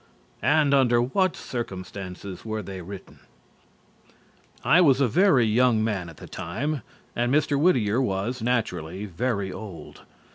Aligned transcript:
And 0.41 0.73
under 0.73 0.99
what 0.99 1.35
circumstances 1.35 2.43
were 2.43 2.63
they 2.63 2.79
written_? 2.79 3.19
I 4.63 4.81
was 4.81 4.99
a 4.99 5.07
very 5.07 5.45
young 5.45 5.83
man 5.83 6.09
at 6.09 6.17
the 6.17 6.27
time, 6.27 6.81
and 7.15 7.31
Mr. 7.31 7.55
Whittier 7.55 8.01
was, 8.01 8.41
naturally, 8.41 9.05
very 9.05 9.53
old. 9.53 10.01